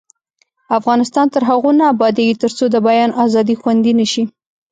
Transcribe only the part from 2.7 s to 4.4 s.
د بیان ازادي خوندي نشي.